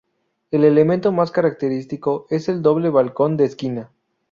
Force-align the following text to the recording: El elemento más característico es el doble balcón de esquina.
El 0.49 0.63
elemento 0.63 1.11
más 1.11 1.29
característico 1.29 2.25
es 2.31 2.49
el 2.49 2.63
doble 2.63 2.89
balcón 2.89 3.37
de 3.37 3.45
esquina. 3.45 3.91